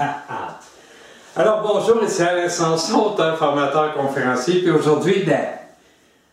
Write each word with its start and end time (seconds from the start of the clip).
Alors 1.36 1.62
bonjour, 1.62 2.02
ici 2.02 2.22
Alain 2.22 2.48
Sanson, 2.48 3.14
formateur, 3.38 3.94
conférencier. 3.94 4.60
Puis 4.60 4.70
aujourd'hui, 4.70 5.22
ben, 5.26 5.46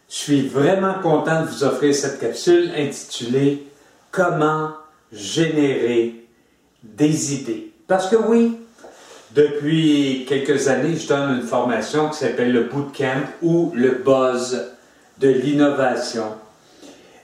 je 0.09 0.15
suis 0.15 0.47
vraiment 0.47 0.95
content 1.01 1.41
de 1.41 1.47
vous 1.47 1.63
offrir 1.63 1.93
cette 1.93 2.19
capsule 2.19 2.71
intitulée 2.77 3.63
Comment 4.09 4.71
générer 5.11 6.25
des 6.81 7.35
idées. 7.35 7.71
Parce 7.87 8.07
que 8.07 8.15
oui, 8.15 8.57
depuis 9.31 10.25
quelques 10.27 10.69
années, 10.69 10.95
je 10.95 11.07
donne 11.07 11.37
une 11.37 11.45
formation 11.45 12.09
qui 12.09 12.17
s'appelle 12.17 12.51
le 12.51 12.63
Bootcamp 12.63 13.23
ou 13.41 13.71
le 13.75 14.01
Buzz 14.03 14.71
de 15.19 15.27
l'innovation. 15.27 16.35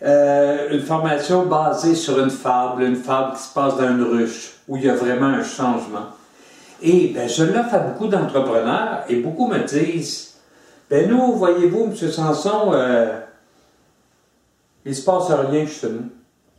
Euh, 0.03 0.69
une 0.71 0.81
formation 0.81 1.45
basée 1.45 1.95
sur 1.95 2.19
une 2.19 2.29
fable, 2.29 2.83
une 2.83 2.97
fable 2.97 3.35
qui 3.37 3.43
se 3.43 3.53
passe 3.53 3.77
dans 3.77 3.89
une 3.89 4.03
ruche, 4.03 4.51
où 4.67 4.75
il 4.77 4.83
y 4.83 4.89
a 4.89 4.95
vraiment 4.95 5.27
un 5.27 5.43
changement. 5.43 6.09
Et 6.83 7.13
ben, 7.15 7.29
je 7.29 7.45
l'offre 7.45 7.73
à 7.75 7.79
beaucoup 7.79 8.07
d'entrepreneurs 8.07 9.05
et 9.07 9.15
beaucoup 9.15 9.47
me 9.47 9.59
disent 9.59 10.35
Ben 10.89 11.09
nous, 11.09 11.31
voyez-vous, 11.33 11.85
M. 11.85 11.95
Sanson, 11.95 12.71
euh, 12.73 13.19
il 14.85 14.89
ne 14.89 14.95
se 14.95 15.05
passe 15.05 15.31
rien 15.31 15.65
chez 15.65 15.89
nous. 15.89 16.09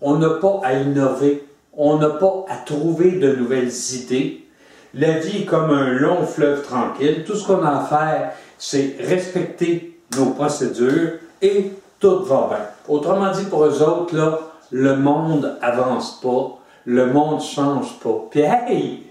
On 0.00 0.16
n'a 0.16 0.30
pas 0.30 0.60
à 0.64 0.72
innover, 0.72 1.46
on 1.74 1.98
n'a 1.98 2.08
pas 2.08 2.46
à 2.48 2.56
trouver 2.56 3.12
de 3.12 3.36
nouvelles 3.36 3.70
idées. 3.92 4.46
La 4.94 5.18
vie 5.18 5.42
est 5.42 5.44
comme 5.44 5.70
un 5.70 5.90
long 5.90 6.24
fleuve 6.24 6.62
tranquille. 6.62 7.24
Tout 7.26 7.36
ce 7.36 7.46
qu'on 7.46 7.62
a 7.62 7.80
à 7.80 7.84
faire, 7.84 8.32
c'est 8.56 8.96
respecter 9.00 10.00
nos 10.16 10.30
procédures 10.30 11.18
et 11.42 11.72
tout 12.00 12.24
va 12.24 12.48
bien. 12.48 12.66
Autrement 12.88 13.30
dit, 13.30 13.44
pour 13.44 13.64
eux 13.64 13.82
autres, 13.82 14.16
là, 14.16 14.38
le 14.70 14.96
monde 14.96 15.58
avance 15.60 16.18
pas, 16.22 16.58
le 16.86 17.12
monde 17.12 17.42
change 17.42 17.98
pas. 18.02 18.26
Puis, 18.30 18.40
hey, 18.40 19.02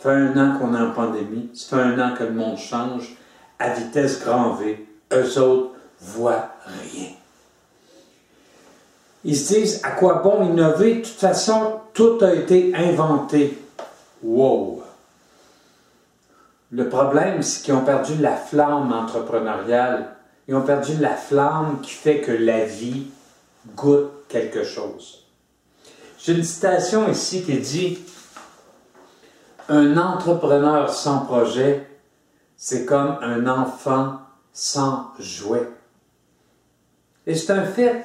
ça 0.00 0.10
fait 0.10 0.16
un 0.16 0.36
an 0.36 0.58
qu'on 0.58 0.74
est 0.74 0.80
en 0.80 0.92
pandémie, 0.92 1.50
ça 1.54 1.76
fait 1.76 1.82
un 1.82 1.98
an 1.98 2.14
que 2.16 2.24
le 2.24 2.32
monde 2.32 2.56
change 2.56 3.16
à 3.58 3.70
vitesse 3.74 4.20
grand 4.24 4.54
V. 4.54 4.86
Eux 5.12 5.38
autres 5.38 5.72
voient 6.00 6.50
rien. 6.66 7.10
Ils 9.24 9.36
se 9.36 9.54
disent 9.54 9.80
à 9.84 9.90
quoi 9.90 10.14
bon 10.14 10.42
innover? 10.44 10.94
De 10.94 11.00
toute 11.00 11.18
façon, 11.18 11.80
tout 11.92 12.18
a 12.22 12.32
été 12.32 12.74
inventé. 12.74 13.58
Wow! 14.22 14.82
Le 16.72 16.88
problème, 16.88 17.42
c'est 17.42 17.62
qu'ils 17.62 17.74
ont 17.74 17.84
perdu 17.84 18.16
la 18.20 18.36
flamme 18.36 18.92
entrepreneuriale. 18.92 20.16
Ils 20.48 20.54
ont 20.54 20.62
perdu 20.62 20.96
la 20.98 21.14
flamme 21.14 21.80
qui 21.82 21.90
fait 21.90 22.20
que 22.20 22.32
la 22.32 22.64
vie 22.64 23.08
goûte 23.76 24.10
quelque 24.28 24.64
chose. 24.64 25.26
J'ai 26.18 26.32
une 26.32 26.44
citation 26.44 27.10
ici 27.10 27.42
qui 27.42 27.58
dit 27.58 27.98
Un 29.72 29.96
entrepreneur 29.96 30.92
sans 30.92 31.20
projet, 31.20 31.86
c'est 32.56 32.84
comme 32.84 33.18
un 33.22 33.46
enfant 33.46 34.18
sans 34.52 35.12
jouet. 35.20 35.68
Et 37.24 37.36
c'est 37.36 37.52
un 37.52 37.62
fait. 37.62 38.04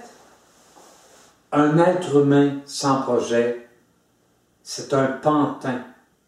Un 1.51 1.79
être 1.79 2.17
humain 2.17 2.57
sans 2.67 3.01
projet, 3.01 3.67
c'est 4.61 4.93
un 4.93 5.07
pantin, 5.07 5.79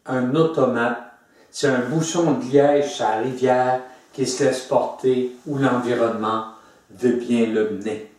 un 0.08 0.34
automate, 0.34 1.04
c'est 1.52 1.68
un 1.68 1.82
bouchon 1.82 2.32
de 2.32 2.52
liège 2.52 3.00
à 3.02 3.18
la 3.18 3.22
rivière 3.22 3.82
qui 4.14 4.26
se 4.26 4.44
laisse 4.44 4.62
porter 4.62 5.36
où 5.46 5.60
l'environnement 5.60 6.46
veut 6.90 7.18
bien 7.18 7.46
le 7.46 7.70
mener. 7.70 8.12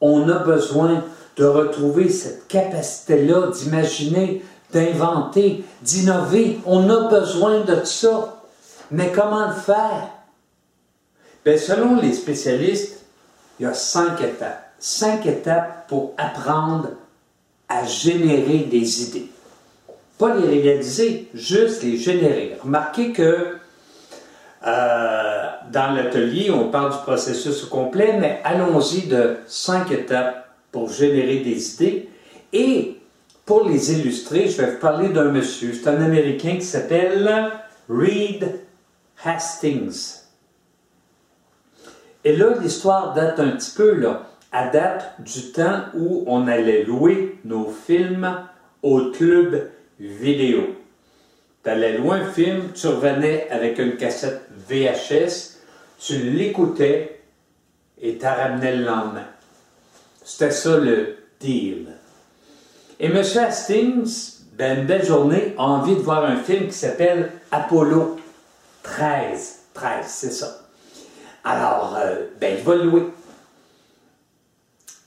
On 0.00 0.26
a 0.30 0.38
besoin 0.38 1.04
de 1.36 1.44
retrouver 1.44 2.08
cette 2.08 2.48
capacité-là 2.48 3.48
d'imaginer, 3.48 4.42
d'inventer, 4.72 5.64
d'innover. 5.82 6.58
On 6.66 6.88
a 6.90 7.08
besoin 7.08 7.60
de 7.60 7.84
ça. 7.84 8.42
Mais 8.90 9.12
comment 9.12 9.48
le 9.48 9.54
faire? 9.54 10.08
Bien, 11.44 11.56
selon 11.56 11.96
les 11.96 12.12
spécialistes, 12.12 13.04
il 13.58 13.64
y 13.64 13.66
a 13.66 13.74
cinq 13.74 14.20
étapes. 14.20 14.72
Cinq 14.78 15.26
étapes 15.26 15.88
pour 15.88 16.14
apprendre 16.16 16.90
à 17.68 17.84
générer 17.84 18.60
des 18.60 19.02
idées. 19.02 19.30
Pas 20.18 20.34
les 20.34 20.60
réaliser, 20.60 21.28
juste 21.34 21.82
les 21.82 21.96
générer. 21.96 22.56
Remarquez 22.62 23.12
que 23.12 23.56
euh, 24.66 25.46
dans 25.70 25.92
l'atelier, 25.94 26.50
on 26.50 26.70
parle 26.70 26.92
du 26.92 26.98
processus 26.98 27.64
complet, 27.64 28.16
mais 28.18 28.40
allons-y 28.44 29.06
de 29.06 29.36
cinq 29.46 29.92
étapes 29.92 30.48
pour 30.72 30.90
générer 30.90 31.38
des 31.38 31.74
idées. 31.74 32.08
Et 32.52 32.97
pour 33.48 33.66
les 33.66 33.92
illustrer, 33.92 34.46
je 34.46 34.60
vais 34.60 34.72
vous 34.72 34.78
parler 34.78 35.08
d'un 35.08 35.32
monsieur. 35.32 35.72
C'est 35.72 35.88
un 35.88 36.02
Américain 36.02 36.56
qui 36.56 36.66
s'appelle 36.66 37.50
Reed 37.88 38.60
Hastings. 39.24 40.18
Et 42.24 42.36
là, 42.36 42.54
l'histoire 42.60 43.14
date 43.14 43.40
un 43.40 43.52
petit 43.52 43.70
peu, 43.74 43.94
là. 43.94 44.26
À 44.52 44.68
date 44.68 45.14
du 45.20 45.50
temps 45.50 45.84
où 45.94 46.24
on 46.26 46.46
allait 46.46 46.84
louer 46.84 47.38
nos 47.46 47.70
films 47.70 48.38
au 48.82 49.12
club 49.12 49.70
vidéo. 49.98 50.76
Tu 51.64 51.70
allais 51.70 51.96
louer 51.96 52.18
un 52.18 52.30
film, 52.30 52.72
tu 52.74 52.86
revenais 52.86 53.48
avec 53.48 53.78
une 53.78 53.96
cassette 53.96 54.42
VHS, 54.68 55.56
tu 55.98 56.18
l'écoutais 56.18 57.22
et 57.98 58.18
tu 58.18 58.26
ramenais 58.26 58.76
le 58.76 58.84
lendemain. 58.84 59.28
C'était 60.22 60.50
ça 60.50 60.76
le 60.76 61.16
deal. 61.40 61.97
Et 63.00 63.06
M. 63.06 63.16
Hastings, 63.16 64.42
ben, 64.54 64.80
une 64.80 64.86
belle 64.86 65.04
journée, 65.04 65.54
a 65.56 65.62
envie 65.62 65.94
de 65.94 66.00
voir 66.00 66.24
un 66.24 66.36
film 66.36 66.66
qui 66.66 66.74
s'appelle 66.74 67.32
Apollo 67.52 68.18
13. 68.82 69.58
13, 69.74 70.06
c'est 70.06 70.32
ça. 70.32 70.62
Alors, 71.44 71.96
euh, 71.96 72.26
ben, 72.40 72.56
il 72.58 72.64
va 72.64 72.74
le 72.74 72.84
louer. 72.84 73.02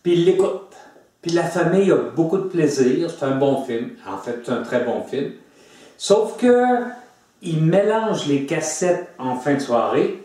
Puis 0.03 0.13
il 0.13 0.25
l'écoute. 0.25 0.73
Puis 1.21 1.31
la 1.31 1.43
famille 1.43 1.91
a 1.91 1.97
beaucoup 1.97 2.37
de 2.37 2.47
plaisir. 2.47 3.11
C'est 3.11 3.25
un 3.25 3.35
bon 3.35 3.63
film. 3.63 3.91
En 4.07 4.17
fait, 4.17 4.39
c'est 4.43 4.51
un 4.51 4.63
très 4.63 4.83
bon 4.83 5.03
film. 5.03 5.33
Sauf 5.97 6.37
que 6.37 6.83
il 7.41 7.63
mélange 7.63 8.27
les 8.27 8.45
cassettes 8.45 9.09
en 9.19 9.35
fin 9.35 9.55
de 9.55 9.59
soirée. 9.59 10.23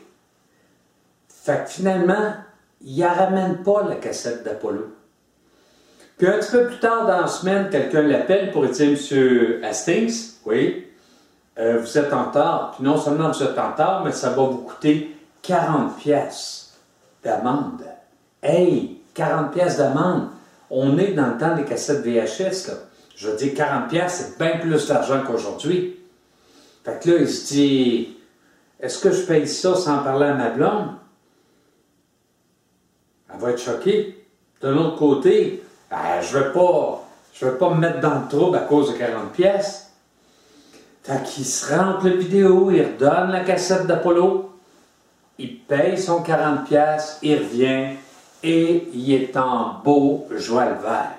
Fait 1.29 1.65
que 1.65 1.71
finalement, 1.71 2.35
il 2.83 2.99
ne 2.99 3.07
ramène 3.07 3.63
pas 3.63 3.87
la 3.89 3.97
cassette 3.97 4.45
d'Apollo. 4.45 4.95
Puis 6.19 6.27
un 6.27 6.39
petit 6.39 6.51
peu 6.51 6.67
plus 6.67 6.79
tard 6.79 7.07
dans 7.07 7.21
la 7.21 7.27
semaine, 7.27 7.69
quelqu'un 7.69 8.03
l'appelle 8.03 8.51
pour 8.51 8.67
dire 8.67 8.91
Monsieur 8.91 9.61
Hastings, 9.63 10.37
oui, 10.47 10.87
euh, 11.59 11.79
vous 11.79 11.99
êtes 11.99 12.13
en 12.13 12.27
retard. 12.27 12.73
Puis 12.75 12.85
non 12.85 12.97
seulement 12.97 13.31
vous 13.31 13.43
êtes 13.43 13.59
en 13.59 13.73
retard, 13.73 14.03
mais 14.05 14.13
ça 14.13 14.31
va 14.31 14.43
vous 14.45 14.59
coûter 14.59 15.15
40 15.43 15.99
pièces 15.99 16.79
d'amende. 17.23 17.85
Hey, 18.43 19.01
40 19.15 19.53
pièces 19.53 19.77
d'amende. 19.77 20.29
On 20.71 20.97
est 20.99 21.13
dans 21.13 21.33
le 21.33 21.39
temps 21.39 21.55
des 21.55 21.65
cassettes 21.65 22.05
VHS, 22.05 22.69
là. 22.69 22.75
Je 23.15 23.31
dire, 23.31 23.55
40 23.55 23.89
pièces, 23.89 24.37
c'est 24.37 24.39
bien 24.39 24.59
plus 24.59 24.89
d'argent 24.89 25.23
qu'aujourd'hui. 25.27 25.99
Fait 26.85 27.03
que 27.03 27.11
là, 27.11 27.17
il 27.21 27.29
se 27.29 27.49
dit, 27.49 28.17
est-ce 28.79 28.99
que 28.99 29.11
je 29.11 29.23
paye 29.23 29.49
ça 29.49 29.75
sans 29.75 29.99
parler 29.99 30.27
à 30.27 30.35
ma 30.35 30.51
blonde? 30.51 30.91
Elle 33.33 33.41
va 33.41 33.51
être 33.53 33.59
choquée. 33.59 34.27
De 34.61 34.69
l'autre 34.69 34.97
côté, 34.97 35.63
ben, 35.91 36.21
je 36.21 36.39
veux 36.39 36.53
pas, 36.53 37.05
je 37.33 37.47
veux 37.47 37.57
pas 37.57 37.71
me 37.71 37.81
mettre 37.81 38.01
dans 38.01 38.21
le 38.21 38.29
trouble 38.29 38.57
à 38.57 38.61
cause 38.61 38.93
de 38.93 38.99
40 38.99 39.33
pièces. 39.33 39.93
Fait 41.03 41.23
qu'il 41.23 41.45
se 41.45 41.73
rentre 41.75 42.09
la 42.09 42.17
vidéo, 42.17 42.71
il 42.71 42.83
redonne 42.83 43.31
la 43.31 43.45
cassette 43.45 43.87
d'Apollo, 43.87 44.51
il 45.39 45.61
paye 45.61 45.99
son 45.99 46.23
40 46.23 46.65
pièces, 46.67 47.19
il 47.23 47.39
revient 47.39 47.97
et 48.43 48.89
il 48.93 49.13
est 49.13 49.37
en 49.37 49.81
beau 49.85 50.27
joie 50.31 50.67
le 50.67 50.81
vert. 50.81 51.15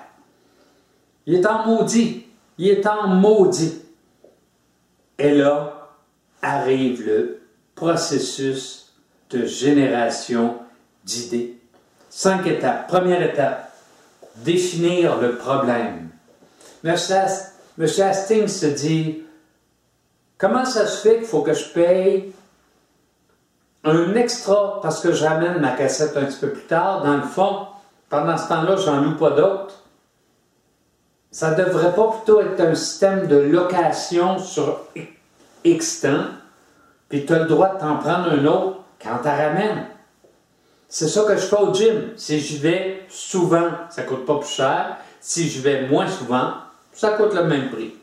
Il 1.26 1.34
est 1.34 1.46
en 1.46 1.66
maudit. 1.66 2.26
Il 2.56 2.68
est 2.68 2.86
en 2.86 3.06
maudit. 3.08 3.82
Et 5.18 5.34
là 5.34 5.90
arrive 6.40 7.04
le 7.04 7.42
processus 7.74 8.94
de 9.30 9.44
génération 9.44 10.56
d'idées. 11.04 11.58
Cinq 12.08 12.46
étapes. 12.46 12.88
Première 12.88 13.22
étape, 13.22 13.67
définir 14.44 15.18
le 15.18 15.36
problème. 15.36 16.08
M. 16.84 16.94
Hastings 17.80 18.48
se 18.48 18.66
dit, 18.66 19.22
comment 20.36 20.64
ça 20.64 20.86
se 20.86 21.06
fait 21.06 21.18
qu'il 21.18 21.26
faut 21.26 21.42
que 21.42 21.54
je 21.54 21.68
paye 21.72 22.32
un 23.84 24.14
extra 24.14 24.80
parce 24.82 25.00
que 25.00 25.12
j'amène 25.12 25.60
ma 25.60 25.72
cassette 25.72 26.16
un 26.16 26.24
petit 26.24 26.38
peu 26.38 26.50
plus 26.50 26.66
tard? 26.66 27.02
Dans 27.04 27.16
le 27.16 27.22
fond, 27.22 27.66
pendant 28.08 28.36
ce 28.36 28.48
temps-là, 28.48 28.76
j'en 28.76 29.00
loue 29.00 29.16
pas 29.16 29.30
d'autres. 29.30 29.82
Ça 31.30 31.50
ne 31.50 31.64
devrait 31.64 31.94
pas 31.94 32.08
plutôt 32.08 32.40
être 32.40 32.60
un 32.60 32.74
système 32.74 33.26
de 33.26 33.36
location 33.36 34.38
sur 34.38 34.80
X 35.64 36.00
temps, 36.00 36.24
puis 37.08 37.26
tu 37.26 37.32
as 37.34 37.40
le 37.40 37.46
droit 37.46 37.74
de 37.74 37.80
t'en 37.80 37.96
prendre 37.96 38.32
un 38.32 38.44
autre 38.46 38.78
quand 39.02 39.18
tu 39.22 39.28
ramènes. 39.28 39.86
C'est 40.88 41.08
ça 41.08 41.24
que 41.24 41.36
je 41.36 41.42
fais 41.42 41.56
au 41.56 41.72
gym. 41.74 42.12
Si 42.16 42.40
j'y 42.40 42.58
vais 42.58 43.02
souvent, 43.10 43.70
ça 43.90 44.04
coûte 44.04 44.24
pas 44.24 44.38
plus 44.38 44.48
cher. 44.48 44.96
Si 45.20 45.48
je 45.50 45.60
vais 45.60 45.86
moins 45.86 46.08
souvent, 46.08 46.52
ça 46.92 47.10
coûte 47.10 47.34
le 47.34 47.44
même 47.44 47.70
prix. 47.70 47.94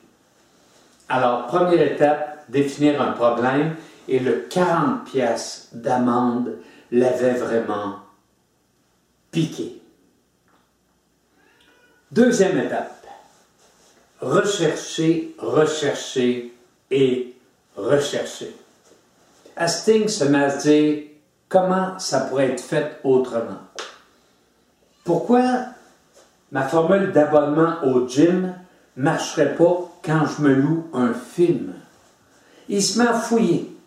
Alors, 1.10 1.48
première 1.48 1.82
étape, 1.82 2.46
définir 2.50 3.02
un 3.02 3.14
problème 3.14 3.76
et 4.08 4.20
le 4.20 4.46
40 4.50 5.06
pièces 5.06 5.70
d'amende 5.74 6.58
l'avait 6.92 7.34
vraiment 7.34 8.00
piqué. 9.32 9.82
Deuxième 12.12 12.58
étape, 12.60 13.06
rechercher, 14.22 15.36
rechercher 15.40 16.54
et 16.92 17.36
rechercher. 17.76 18.56
Hastings 19.58 20.08
se 20.08 20.24
met 20.26 20.44
à 20.44 20.56
dire 20.56 21.04
comment 21.50 22.00
ça 22.00 22.21
pourrait 22.21 22.51
être 22.51 22.62
fait 22.62 23.00
autrement. 23.03 23.59
Pourquoi 25.03 25.44
ma 26.51 26.63
formule 26.63 27.12
d'abonnement 27.12 27.75
au 27.83 28.07
gym 28.07 28.53
marcherait 28.95 29.56
pas 29.56 29.92
quand 30.03 30.25
je 30.25 30.42
me 30.42 30.53
loue 30.53 30.88
un 30.94 31.13
film? 31.13 31.74
Il 32.68 32.81
se 32.81 32.97
met 32.97 33.07
à 33.07 33.13
fouiller, 33.13 33.77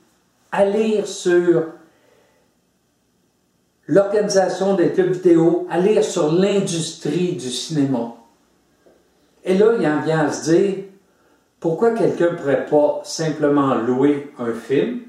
à 0.52 0.64
lire 0.64 1.06
sur 1.06 1.64
l'organisation 3.88 4.74
des 4.74 4.92
clubs 4.92 5.12
vidéo, 5.12 5.66
à 5.70 5.80
lire 5.80 6.04
sur 6.04 6.30
l'industrie 6.30 7.32
du 7.32 7.50
cinéma. 7.50 8.14
Et 9.44 9.56
là, 9.56 9.72
il 9.78 9.86
en 9.86 10.02
vient 10.02 10.26
à 10.26 10.30
se 10.32 10.50
dire, 10.50 10.84
pourquoi 11.58 11.92
quelqu'un 11.92 12.32
ne 12.32 12.36
pourrait 12.36 12.66
pas 12.66 13.00
simplement 13.02 13.74
louer 13.74 14.32
un 14.38 14.52
film, 14.52 15.00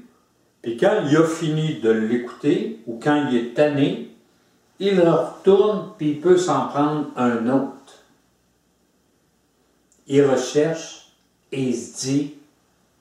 puis 0.62 0.76
quand 0.76 1.04
il 1.08 1.16
a 1.16 1.24
fini 1.24 1.80
de 1.80 1.90
l'écouter, 1.90 2.80
ou 2.86 3.00
quand 3.02 3.28
il 3.30 3.36
est 3.36 3.54
tanné, 3.54 4.10
il 4.78 5.00
retourne, 5.00 5.92
puis 5.96 6.10
il 6.10 6.20
peut 6.20 6.36
s'en 6.36 6.68
prendre 6.68 7.10
un 7.16 7.48
autre. 7.48 8.04
Il 10.06 10.24
recherche 10.24 11.12
et 11.52 11.62
il 11.62 11.76
se 11.76 12.06
dit, 12.06 12.34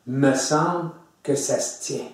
me 0.07 0.33
semble 0.33 0.91
que 1.23 1.35
ça 1.35 1.59
se 1.59 1.81
tient. 1.81 2.07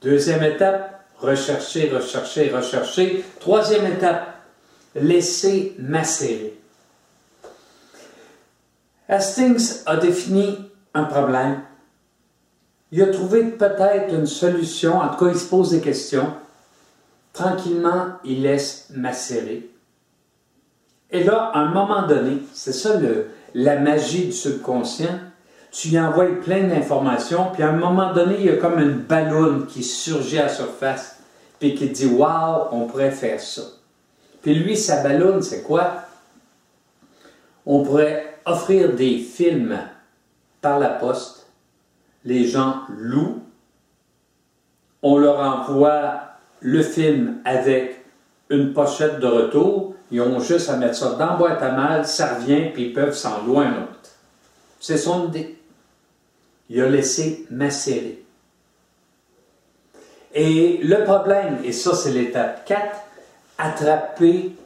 Deuxième 0.00 0.42
étape, 0.42 1.04
rechercher, 1.18 1.90
rechercher, 1.90 2.50
rechercher. 2.50 3.24
Troisième 3.40 3.86
étape, 3.86 4.36
laisser 4.94 5.74
macérer. 5.78 6.58
Hastings 9.08 9.82
a 9.86 9.96
défini 9.96 10.58
un 10.94 11.04
problème. 11.04 11.62
Il 12.92 13.02
a 13.02 13.06
trouvé 13.06 13.44
peut-être 13.44 14.12
une 14.12 14.26
solution, 14.26 15.00
en 15.00 15.08
tout 15.08 15.24
cas 15.24 15.32
il 15.32 15.38
se 15.38 15.48
pose 15.48 15.70
des 15.70 15.80
questions. 15.80 16.34
Tranquillement, 17.32 18.18
il 18.22 18.42
laisse 18.42 18.88
macérer. 18.94 19.70
Et 21.10 21.24
là, 21.24 21.50
à 21.54 21.60
un 21.60 21.70
moment 21.70 22.06
donné, 22.06 22.42
c'est 22.52 22.72
ça 22.72 23.00
la 23.54 23.78
magie 23.78 24.26
du 24.26 24.32
subconscient, 24.32 25.18
tu 25.70 25.88
y 25.88 25.98
envoies 25.98 26.40
plein 26.42 26.64
d'informations, 26.64 27.50
puis 27.52 27.62
à 27.62 27.70
un 27.70 27.76
moment 27.76 28.12
donné, 28.12 28.36
il 28.38 28.46
y 28.46 28.50
a 28.50 28.56
comme 28.56 28.78
une 28.78 28.98
ballonne 28.98 29.66
qui 29.66 29.82
surgit 29.82 30.38
à 30.38 30.44
la 30.44 30.48
surface, 30.50 31.16
puis 31.58 31.74
qui 31.74 31.88
dit 31.88 32.06
Waouh, 32.06 32.68
on 32.72 32.86
pourrait 32.86 33.10
faire 33.10 33.40
ça. 33.40 33.62
Puis 34.42 34.54
lui, 34.54 34.76
sa 34.76 35.02
ballonne, 35.02 35.42
c'est 35.42 35.62
quoi? 35.62 36.04
On 37.64 37.82
pourrait 37.82 38.38
offrir 38.44 38.92
des 38.92 39.18
films 39.18 39.78
par 40.60 40.78
la 40.78 40.90
poste. 40.90 41.41
Les 42.24 42.46
gens 42.46 42.82
louent. 42.88 43.42
On 45.02 45.18
leur 45.18 45.40
envoie 45.40 46.20
le 46.60 46.82
film 46.82 47.38
avec 47.44 48.04
une 48.50 48.72
pochette 48.72 49.18
de 49.20 49.26
retour. 49.26 49.94
Ils 50.10 50.20
ont 50.20 50.40
juste 50.40 50.68
à 50.68 50.76
mettre 50.76 50.94
ça 50.94 51.14
dans 51.14 51.36
boîte 51.36 51.62
à 51.62 51.72
mal, 51.72 52.06
ça 52.06 52.34
revient, 52.34 52.70
puis 52.72 52.86
ils 52.86 52.92
peuvent 52.92 53.14
s'en 53.14 53.44
louer 53.44 53.66
un 53.66 53.82
autre. 53.82 54.10
C'est 54.78 54.98
son 54.98 55.28
idée 55.28 55.58
il 56.72 56.80
a 56.80 56.88
laissé 56.88 57.46
macérer. 57.50 58.24
Et 60.34 60.80
le 60.82 61.04
problème, 61.04 61.58
et 61.62 61.72
ça 61.72 61.94
c'est 61.94 62.12
l'étape 62.12 62.64
4, 62.64 62.96
attraper 63.58 64.56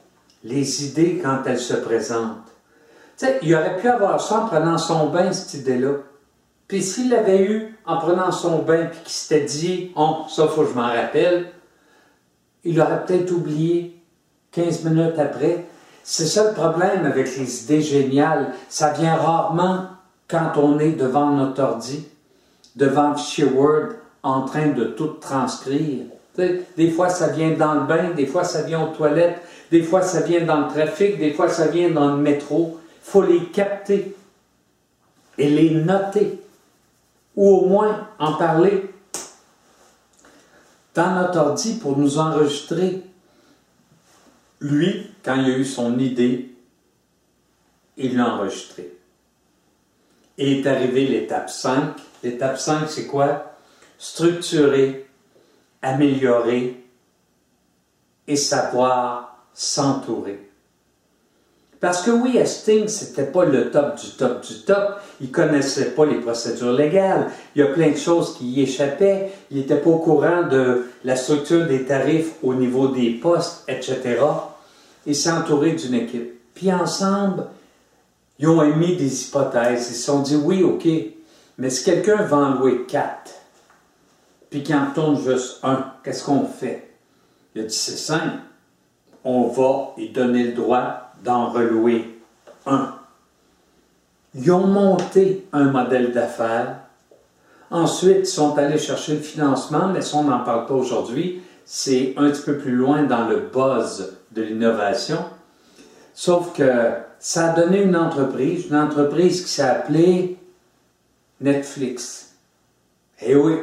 les 0.45 0.87
idées 0.87 1.21
quand 1.21 1.43
elles 1.47 1.59
se 1.59 1.75
présentent. 1.75 2.47
Tu 3.19 3.27
sais, 3.27 3.41
il 3.43 3.53
aurait 3.57 3.77
pu 3.79 3.89
avoir 3.89 4.21
ça 4.21 4.43
en 4.43 4.47
prenant 4.47 4.79
son 4.79 5.09
bain, 5.09 5.33
cette 5.33 5.55
idée-là. 5.55 5.95
Puis 6.69 6.83
s'il 6.83 7.11
l'avait 7.11 7.43
eu 7.43 7.77
en 7.87 7.99
prenant 7.99 8.33
son 8.33 8.63
bain, 8.63 8.87
puis 8.87 9.01
qu'il 9.01 9.13
s'était 9.13 9.45
dit, 9.45 9.93
oh, 9.97 10.25
ça, 10.29 10.49
faut 10.49 10.63
que 10.63 10.71
je 10.71 10.75
m'en 10.75 10.89
rappelle, 10.89 11.53
il 12.65 12.81
aurait 12.81 13.05
peut-être 13.05 13.31
oublié 13.31 14.03
15 14.53 14.85
minutes 14.85 15.19
après. 15.19 15.67
C'est 16.03 16.27
ça 16.27 16.49
le 16.49 16.55
problème 16.55 17.05
avec 17.05 17.37
les 17.37 17.65
idées 17.65 17.83
géniales. 17.83 18.53
Ça 18.69 18.93
vient 18.93 19.15
rarement 19.17 19.87
quand 20.29 20.53
on 20.57 20.79
est 20.79 20.93
devant 20.93 21.31
notre 21.31 21.63
ordi, 21.63 22.07
devant 22.75 23.15
le 23.39 23.47
Word, 23.47 23.93
en 24.23 24.43
train 24.43 24.69
de 24.69 24.85
tout 24.85 25.19
transcrire. 25.21 26.05
des 26.37 26.91
fois, 26.91 27.09
ça 27.11 27.29
vient 27.29 27.53
dans 27.53 27.75
le 27.75 27.87
bain, 27.87 28.11
des 28.11 28.27
fois, 28.27 28.43
ça 28.43 28.63
vient 28.63 28.83
aux 28.83 28.95
toilettes, 28.95 29.41
des 29.71 29.83
fois, 29.83 30.03
ça 30.03 30.21
vient 30.21 30.45
dans 30.45 30.61
le 30.63 30.69
trafic, 30.69 31.19
des 31.19 31.33
fois, 31.33 31.49
ça 31.49 31.69
vient 31.69 31.91
dans 31.91 32.17
le 32.17 32.23
métro. 32.23 32.81
Il 33.07 33.11
faut 33.11 33.23
les 33.23 33.45
capter 33.47 34.17
et 35.39 35.49
les 35.49 35.71
noter, 35.71 36.41
ou 37.37 37.49
au 37.49 37.67
moins 37.67 38.09
en 38.19 38.33
parler 38.35 38.91
dans 40.95 41.15
notre 41.15 41.39
ordi 41.39 41.75
pour 41.75 41.97
nous 41.99 42.19
enregistrer. 42.19 43.03
Lui, 44.61 45.11
quand 45.23 45.37
il 45.37 45.53
a 45.53 45.59
eu 45.59 45.65
son 45.65 45.99
idée, 45.99 46.55
il 47.99 48.17
l'a 48.17 48.35
enregistré. 48.35 48.97
Et 50.39 50.61
est 50.61 50.67
arrivée 50.67 51.07
l'étape 51.07 51.51
5. 51.51 51.97
L'étape 52.23 52.59
5, 52.59 52.89
c'est 52.89 53.07
quoi? 53.07 53.53
Structurer, 53.99 55.07
améliorer 55.83 56.83
et 58.27 58.37
savoir 58.37 59.47
s'entourer. 59.53 60.51
Parce 61.81 62.03
que 62.03 62.11
oui, 62.11 62.39
Hastings, 62.39 62.89
c'était 62.89 63.27
pas 63.27 63.45
le 63.45 63.71
top 63.71 64.01
du 64.01 64.11
top 64.13 64.47
du 64.47 64.61
top. 64.61 65.01
Il 65.21 65.31
connaissait 65.31 65.91
pas 65.91 66.07
les 66.07 66.21
procédures 66.21 66.73
légales. 66.73 67.31
Il 67.55 67.61
y 67.61 67.63
a 67.63 67.67
plein 67.67 67.91
de 67.91 67.97
choses 67.97 68.37
qui 68.37 68.47
y 68.47 68.63
échappaient. 68.63 69.33
Il 69.51 69.59
n'était 69.59 69.77
pas 69.77 69.91
au 69.91 69.99
courant 69.99 70.43
de 70.49 70.87
la 71.05 71.17
structure 71.17 71.67
des 71.67 71.85
tarifs 71.85 72.33
au 72.43 72.55
niveau 72.55 72.89
des 72.89 73.11
postes, 73.11 73.65
etc. 73.69 74.19
Il 75.05 75.15
s'est 75.15 75.31
entouré 75.31 75.73
d'une 75.73 75.95
équipe. 75.95 76.33
Puis 76.55 76.73
ensemble, 76.73 77.47
ils 78.39 78.49
ont 78.49 78.63
émis 78.63 78.97
des 78.97 79.25
hypothèses. 79.25 79.89
Ils 79.91 79.95
se 79.95 80.03
sont 80.03 80.23
dit, 80.23 80.37
oui, 80.37 80.63
OK, 80.63 80.89
mais 81.59 81.71
si 81.71 81.85
quelqu'un 81.85 82.23
va 82.23 82.37
en 82.39 82.55
louer 82.55 82.87
quatre, 82.87 83.33
puis 84.49 84.63
qu'il 84.63 84.75
en 84.75 84.91
tourne 84.95 85.21
juste 85.23 85.59
un, 85.63 85.93
qu'est-ce 86.03 86.25
qu'on 86.25 86.47
fait? 86.47 86.89
Il 87.55 87.63
a 87.63 87.65
dit, 87.65 87.75
c'est 87.75 87.97
simple. 87.97 88.39
On 89.25 89.49
va 89.49 89.93
y 89.99 90.09
donner 90.11 90.45
le 90.45 90.53
droit 90.53 91.06
d'en 91.25 91.51
relouer 91.51 92.21
un. 92.67 92.95
Ils 94.35 94.51
ont 94.53 94.67
monté 94.67 95.47
un 95.53 95.65
modèle 95.65 96.13
d'affaires. 96.13 96.81
Ensuite, 97.71 98.19
ils 98.21 98.27
sont 98.27 98.57
allés 98.59 98.79
chercher 98.79 99.15
le 99.15 99.21
financement, 99.21 99.89
mais 99.89 100.03
ça, 100.03 100.19
on 100.19 100.25
n'en 100.25 100.45
parle 100.45 100.67
pas 100.67 100.75
aujourd'hui. 100.75 101.41
C'est 101.65 102.15
un 102.17 102.31
petit 102.31 102.43
peu 102.43 102.59
plus 102.59 102.73
loin 102.73 103.05
dans 103.05 103.27
le 103.27 103.49
buzz 103.53 104.17
de 104.33 104.43
l'innovation. 104.43 105.19
Sauf 106.15 106.53
que 106.53 106.93
ça 107.19 107.53
a 107.53 107.61
donné 107.61 107.83
une 107.83 107.97
entreprise, 107.97 108.67
une 108.67 108.77
entreprise 108.77 109.43
qui 109.43 109.51
s'est 109.51 109.63
appelée 109.63 110.39
Netflix. 111.41 112.35
Eh 113.21 113.35
oui, 113.35 113.55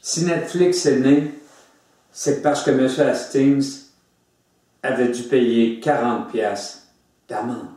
si 0.00 0.24
Netflix 0.24 0.86
est 0.86 1.00
né, 1.00 1.34
c'est 2.12 2.40
parce 2.40 2.62
que 2.62 2.70
M. 2.70 2.88
Hastings 3.08 3.85
avait 4.86 5.08
dû 5.08 5.22
payer 5.24 5.80
40 5.80 6.30
pièces 6.30 6.88
d'amende. 7.28 7.76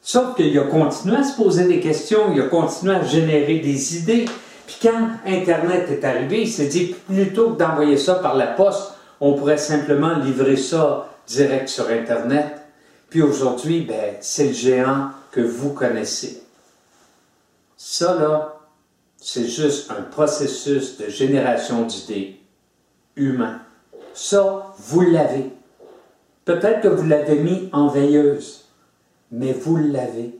Sauf 0.00 0.36
qu'il 0.36 0.58
a 0.58 0.64
continué 0.64 1.16
à 1.16 1.24
se 1.24 1.34
poser 1.34 1.66
des 1.66 1.80
questions, 1.80 2.32
il 2.34 2.40
a 2.42 2.48
continué 2.48 2.94
à 2.94 3.02
générer 3.02 3.60
des 3.60 3.96
idées. 3.96 4.26
Puis 4.66 4.76
quand 4.82 5.08
Internet 5.26 5.90
est 5.90 6.04
arrivé, 6.04 6.42
il 6.42 6.48
s'est 6.48 6.66
dit, 6.66 6.94
plutôt 7.06 7.50
que 7.50 7.58
d'envoyer 7.58 7.96
ça 7.96 8.16
par 8.16 8.36
la 8.36 8.48
poste, 8.48 8.92
on 9.20 9.34
pourrait 9.34 9.56
simplement 9.56 10.18
livrer 10.18 10.56
ça 10.56 11.08
direct 11.26 11.68
sur 11.68 11.88
Internet. 11.88 12.62
Puis 13.08 13.22
aujourd'hui, 13.22 13.80
ben, 13.80 14.16
c'est 14.20 14.48
le 14.48 14.52
géant 14.52 15.08
que 15.30 15.40
vous 15.40 15.72
connaissez. 15.72 16.42
Ça, 17.76 18.14
là, 18.14 18.60
c'est 19.16 19.48
juste 19.48 19.90
un 19.90 20.02
processus 20.02 20.98
de 20.98 21.08
génération 21.08 21.86
d'idées 21.86 22.40
humain. 23.16 23.63
Ça, 24.14 24.74
vous 24.78 25.00
l'avez. 25.00 25.50
Peut-être 26.44 26.82
que 26.82 26.88
vous 26.88 27.06
l'avez 27.06 27.40
mis 27.40 27.68
en 27.72 27.88
veilleuse, 27.88 28.68
mais 29.32 29.52
vous 29.52 29.76
l'avez. 29.76 30.38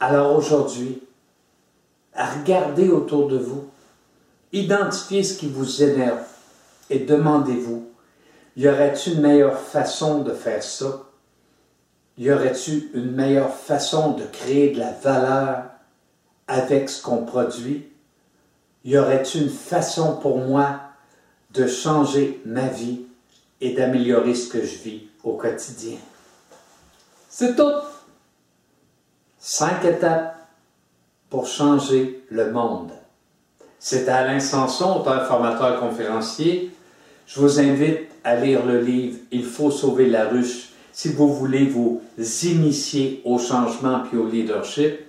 Alors 0.00 0.34
aujourd'hui, 0.34 1.02
regardez 2.16 2.88
autour 2.88 3.28
de 3.28 3.36
vous, 3.36 3.68
identifiez 4.52 5.22
ce 5.22 5.38
qui 5.38 5.48
vous 5.48 5.82
énerve 5.82 6.24
et 6.88 7.00
demandez-vous, 7.00 7.86
y 8.56 8.68
aurait-il 8.68 9.14
une 9.14 9.20
meilleure 9.20 9.58
façon 9.58 10.22
de 10.22 10.32
faire 10.32 10.62
ça? 10.62 11.04
y 12.18 12.30
aurait-il 12.30 12.90
une 12.94 13.12
meilleure 13.12 13.54
façon 13.54 14.12
de 14.12 14.24
créer 14.24 14.72
de 14.72 14.78
la 14.78 14.92
valeur 14.92 15.64
avec 16.46 16.88
ce 16.88 17.02
qu'on 17.02 17.24
produit? 17.24 17.88
Y 18.84 18.98
aurait-il 18.98 19.44
une 19.44 19.48
façon 19.48 20.16
pour 20.16 20.38
moi 20.38 20.91
de 21.52 21.66
changer 21.66 22.40
ma 22.44 22.68
vie 22.68 23.00
et 23.60 23.74
d'améliorer 23.74 24.34
ce 24.34 24.48
que 24.48 24.64
je 24.64 24.76
vis 24.78 25.02
au 25.22 25.34
quotidien? 25.34 25.96
C'est 27.28 27.56
tout. 27.56 27.72
Cinq 29.38 29.84
étapes 29.84 30.48
pour 31.30 31.46
changer 31.46 32.24
le 32.30 32.52
monde. 32.52 32.92
C'est 33.78 34.08
Alain 34.08 34.38
Sanson, 34.38 35.00
auteur, 35.00 35.26
formateur, 35.26 35.80
conférencier. 35.80 36.70
Je 37.26 37.40
vous 37.40 37.58
invite 37.58 38.08
à 38.22 38.36
lire 38.36 38.64
le 38.64 38.80
livre 38.80 39.18
Il 39.32 39.44
faut 39.44 39.70
sauver 39.70 40.06
la 40.06 40.28
ruche 40.28 40.68
si 40.92 41.08
vous 41.08 41.34
voulez 41.34 41.66
vous 41.66 42.02
initier 42.18 43.22
au 43.24 43.38
changement 43.38 44.00
puis 44.08 44.18
au 44.18 44.26
leadership. 44.28 45.00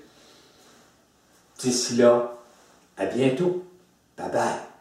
D'ici 1.59 1.97
là, 1.97 2.33
à 2.97 3.05
bientôt. 3.05 3.63
Bye 4.17 4.31
bye. 4.31 4.72